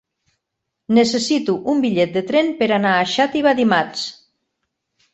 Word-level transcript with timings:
Necessito 0.99 1.57
un 1.75 1.85
bitllet 1.85 2.17
de 2.17 2.25
tren 2.33 2.51
per 2.65 2.73
anar 2.81 2.97
a 2.97 3.07
Xàtiva 3.15 3.57
dimarts. 3.65 4.11